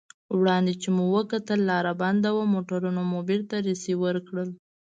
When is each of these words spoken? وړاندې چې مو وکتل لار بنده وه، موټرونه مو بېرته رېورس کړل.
وړاندې 0.39 0.73
چې 0.81 0.89
مو 0.95 1.03
وکتل 1.17 1.59
لار 1.69 1.85
بنده 2.01 2.29
وه، 2.35 2.45
موټرونه 2.55 3.01
مو 3.09 3.19
بېرته 3.29 3.55
رېورس 3.65 4.21
کړل. 4.27 4.49